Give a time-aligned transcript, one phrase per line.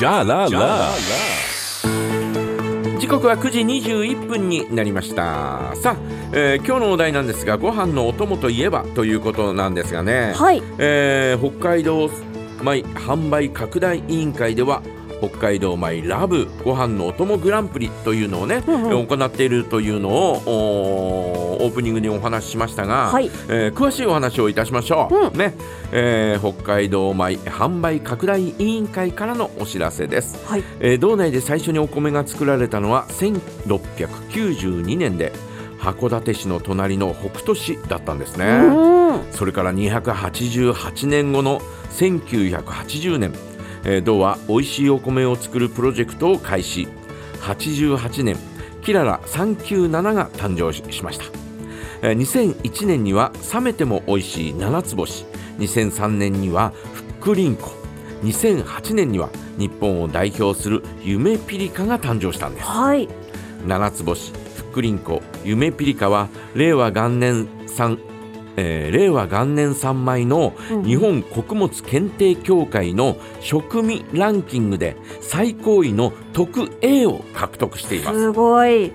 [0.00, 0.48] じゃらら。
[2.98, 5.74] 時刻は9時21分になりました。
[5.76, 5.96] さあ、
[6.32, 10.62] えー今日のお題なんですがご飯のお供といえばということなんですがね、はい。
[10.78, 12.08] えー北海道
[12.62, 14.80] 米販売拡大委員会では
[15.20, 19.06] 北海道米ラブご飯のお供グランプリというのをね、うんうん。
[19.06, 23.30] 行っているというのをオープニングにお話ししましたが、はい。
[23.48, 25.38] えー詳しいお話をいたしましょう、うん。
[25.38, 25.54] ね。
[25.92, 30.38] えー北海道米販売拡大委員会からのお知らせです。
[30.46, 30.64] はい。
[30.80, 35.32] えー道内で最初にお米が作られたのは1692年で
[35.80, 39.00] 函館市の隣の北斗市だったんですね、うん
[39.32, 41.60] それから288年後の
[41.92, 43.32] 1980年、
[43.84, 46.88] えー道は美味しいお米を作るプロジェクトを開始。
[47.40, 48.36] 88年
[48.82, 51.24] キララ397が誕生ししました、
[52.02, 55.24] えー2001年には冷めても美味しい七つ星。
[55.58, 57.70] 2003年にはふっくりんこ
[58.22, 62.66] 2008年には日本を代表する夢ピリカが誕生したんです。
[62.66, 63.08] はい。
[63.66, 67.98] 七つ星ふっくりんこ夢ピリカは令和元年産、
[68.56, 70.82] えー令和元年産米のうん。
[70.84, 78.18] 日本穀物検定協会の食味ランキングで最高位の特 A を獲得しています。
[78.18, 78.92] すごい。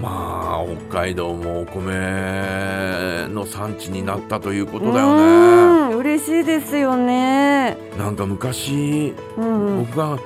[0.00, 5.22] まあ北海道もお米の産地になったということだよね。
[5.22, 7.76] うん嬉しいですよね。
[7.98, 9.86] なんか昔うんうん。
[9.86, 10.18] 僕が、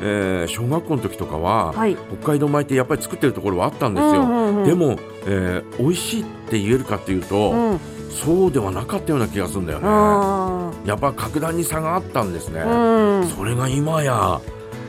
[0.00, 1.96] えー小学校の時とかは、はい。
[2.20, 7.80] 北海道米ってやっぱり作ってるところはあったんですよ、うんうんうんでも、えー美味しいって言えるかっていうと、うん。
[8.10, 9.84] そうではなかったような気がするんだよね。
[9.88, 13.28] あやっぱ格段に差があったんですね、ーうん。
[13.28, 14.40] それが今や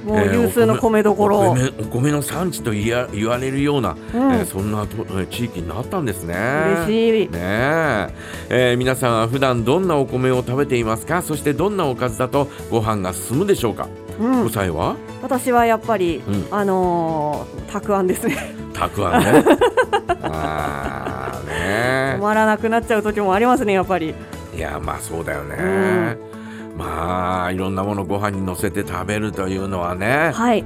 [0.05, 4.33] もう有数の米どころ、お米お米の産地と言や言われるような、うん。
[4.33, 4.87] えーそんな
[5.29, 6.33] 地域になったんですね。
[6.87, 7.29] 嬉しい。
[7.29, 8.09] ねえ。
[8.49, 11.21] えー皆さんは普段どんなお米を食べていますか？
[11.21, 14.45] そしてどんなおかずだとご飯が進むでしょうか、うん。
[14.45, 14.95] おさえは？
[15.21, 16.47] 私はやっぱり、うん。
[16.51, 18.55] あのーたくあんですね。
[18.73, 19.43] たくあんね。
[20.23, 22.15] あーね。
[22.17, 24.13] 止まらなくなっちゃう時もありますねやっぱり。
[24.55, 25.63] いやまあそうだよね、う
[26.75, 26.77] ん。
[26.77, 30.31] まあいろんなものご飯に乗せて食べるというのはね。
[30.33, 30.65] はい。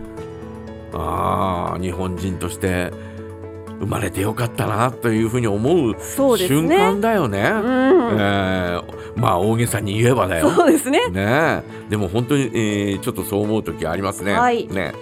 [0.93, 2.91] ああ日本人として
[3.79, 7.39] 生まれてよかったなというふうに思うそうです瞬ね間だよね。
[7.39, 8.83] うん、えー
[9.15, 10.49] まあ大げさに言えばだよ。
[10.49, 11.07] そうですね。
[11.09, 11.13] ね。
[11.15, 14.33] えでも本当に、えーちょっとそう思う時ありますね。
[14.33, 14.67] はい。
[14.67, 14.93] ね。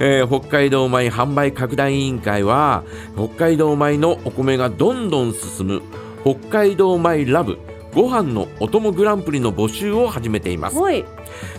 [0.00, 2.82] えー北海道米販売拡大委員会は
[3.16, 5.82] 北海道米のお米がどんどん進む
[6.22, 7.58] 北海道米ラブ
[7.94, 10.76] ご飯のお供グランプリの募集を始めています。
[10.78, 11.04] はい。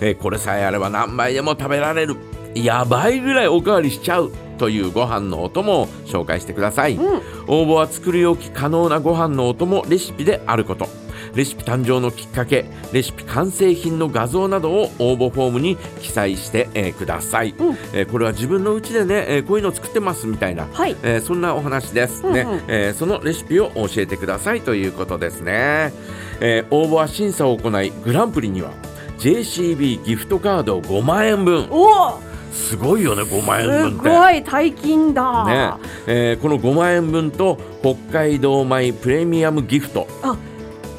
[0.02, 2.18] えーこれさえあれば何杯でも食べられる。
[2.56, 7.16] やばいぐらいおかわりしちゃうというご飯のお供を紹介してください、うん。
[7.48, 10.88] 応募は作り置き可能なご飯のお供レシピであること
[11.36, 17.78] レシピ誕生のきっかけレシピ完成品の画像などを応募フォームに記載して、えーください、うん。
[17.94, 20.96] えーこれは自分のうちでね、えーこういうの作ってますみたいなはい。
[21.04, 22.62] えーそんなお話ですね、うんうん。
[22.68, 25.92] えーそのレシピを教えてくださいということですね、
[26.40, 28.72] えー応募は審査を行いグランプリには
[29.20, 31.68] JCB ギフトカード5万円分。
[31.72, 32.20] おお。
[32.52, 34.10] すごいよね5万円す分って。
[34.10, 35.72] ごい大金だ、ね。
[36.06, 40.08] えーこの5万円分と北海道米プレミアムギフト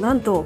[0.00, 0.44] なんと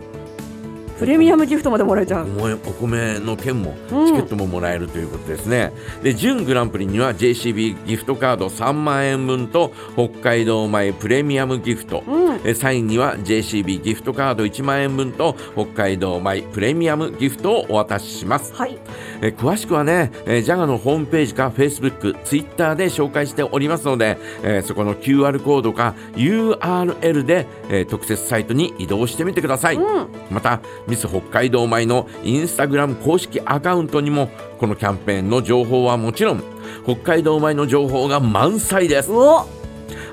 [0.99, 2.27] プレミアムギフトまでもらえちゃおう。
[2.27, 5.73] 米お米の券もうんチケットももらえるということですね、
[6.03, 12.41] で準グランプリには JCB ギフトカード3万円分と北海道米プレミアムギフト、うん。
[12.45, 18.53] えサインには JCB ギフトカード1万円分と北海道米プレミアムギフトをお渡しします。
[18.55, 18.79] はい。
[19.21, 30.09] え詳しくはね、えー、ジャガのホームページか Facebook、Twitter で紹介しておりますので、えーそこの QR コードか URL で、えー特設サイトに移動してみてください、うん。
[30.31, 34.29] またミス北海道米のインスタグラム公式アカウントにも
[34.59, 36.43] このキャンペーンの情報はもちろん
[36.85, 39.13] 北海道米の情報が満載です。
[39.13, 39.47] お。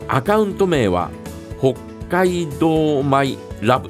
[0.07, 1.09] アカウント名は
[1.59, 1.73] 北
[2.09, 3.89] 海道米ラブ、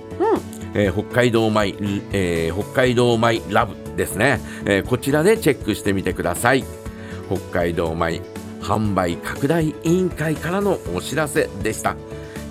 [0.74, 1.74] えー北海道米、
[2.14, 6.64] えー北海道米ラブですね、えーこちらでチェックしてみてください。
[7.28, 8.22] 北海道米
[8.62, 11.96] 販売拡大委員会からのお知らせでした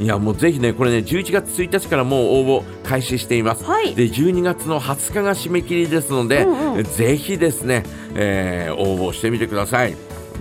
[0.00, 3.64] いやもうぜひねこれね11月1日からもう応募開始しています。
[3.64, 3.94] はい。
[3.94, 6.82] で12月の20日が締め切りですので、うんうん。
[6.84, 9.96] ぜひですね、えー応募してみてください。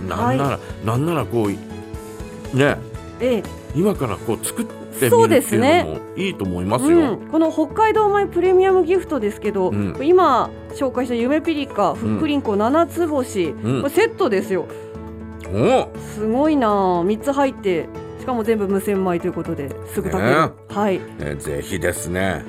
[0.08, 2.76] なんなら、なんならこうね。
[3.20, 3.42] ええ。
[3.76, 4.64] 今からこう作っ
[4.98, 6.00] てそうですね。
[6.16, 7.12] いいと思いますよ。
[7.12, 9.96] うん、この北海道米プレミアムギフトですけど、うん。
[10.02, 13.82] 今紹介した夢ピリカふっくりんこ七つ星、うん。
[13.82, 14.66] これセットですよ。
[15.52, 15.88] お！
[16.14, 16.70] すごいなあ
[17.04, 17.86] 3つ入って
[18.24, 20.52] しかも全部無洗米ということですぐ炊ける、ね。
[20.70, 20.94] はい。
[21.18, 22.42] えーぜひですね。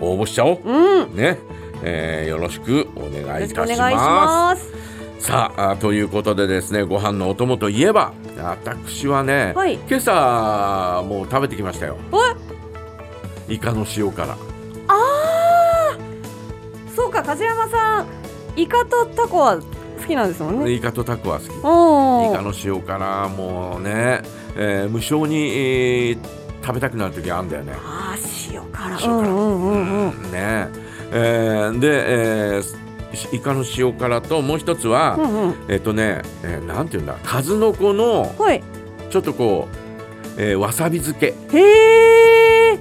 [0.00, 0.60] 応募しちゃおう。
[0.64, 1.00] うん。
[1.00, 1.38] よね、
[1.82, 4.72] えーよろしくお願いいたします。
[5.20, 9.74] さああということでですねご飯のお供といえば私はね、はい。
[9.74, 11.98] 今朝もう食べてきましたよ。
[13.50, 14.34] イカの塩辛
[16.96, 18.06] そうか梶山さん
[18.56, 19.62] イカとタコは好
[20.06, 20.72] きなんですもんね。
[20.72, 21.50] イカとタコは好き。
[21.62, 24.22] おイカの塩辛もうね、
[24.58, 26.18] えー無性に、えー
[26.60, 27.72] 食べたくなる時あるんだよね。
[27.82, 28.90] あー塩辛。
[28.94, 29.08] 塩辛。
[29.08, 30.32] うんうんうんうん。
[30.32, 30.68] ね。
[31.12, 32.62] えーで、えー
[33.16, 35.54] しイカの塩辛ともう一つは、うんうん。
[35.68, 37.16] えっ、とね、えーなんていうんだ。
[37.22, 38.62] 数の子のはい。
[39.08, 39.68] ちょっとこ
[40.36, 41.28] う、えーわさび漬け。
[41.30, 42.78] っへえ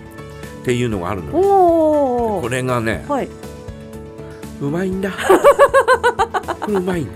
[0.66, 3.30] ていうのがあるのこれがねはい。
[4.60, 5.12] うまいんだ。
[6.62, 7.12] これうまいんだ。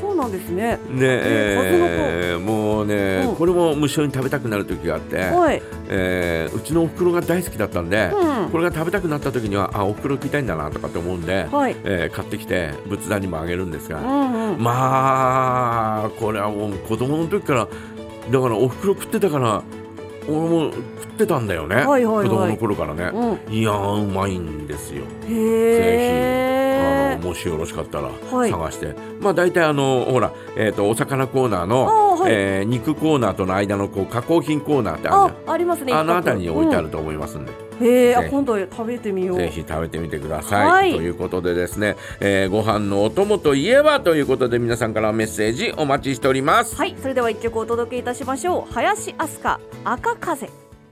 [0.00, 0.78] そうなんですね。
[0.90, 3.36] で、えーもうね、うん。
[3.36, 5.62] これも無性に食べたくなる時があって、はい。
[5.88, 8.50] えーうちのおふくろが大好きだったんで、うん。
[8.50, 11.76] これが食べたくなった時にはあおふくろ食いたいんだなとかって思うんで、はい。
[11.84, 14.62] えー買ってきて仏壇にもあげるんですが、うんうん。
[14.62, 17.68] まあこれはもう子供の時から
[18.30, 19.62] だからおふくろ食ってたから
[20.28, 22.28] 俺も食ってたんだよね、はいはいはい。
[22.28, 23.54] 子供の頃からね、うん。
[23.54, 25.04] いやーうまいんですよ。
[25.28, 26.55] へえ
[27.36, 28.50] しよろしかったらはい。
[28.50, 31.84] 探して、まあ大体あのほら、えー、とお魚コーナーの、
[32.16, 32.32] はい。
[32.32, 35.92] えー肉コーナーとの間のこう加工品コーナーってああありますね。
[35.92, 37.86] あの辺りに置いてあると思いますんで、うん。
[37.86, 39.36] へえ今度食べてみよう。
[39.36, 40.66] ぜひ食べてみてください。
[40.66, 40.92] はい。
[40.94, 46.74] ということでですね、えーご飯のお供といえばということで皆さんからメッセージお待ちしております。
[46.76, 46.96] はい。
[47.00, 48.72] それでは一曲お届けいたしましょう。
[48.72, 50.65] 林飛鳥赤風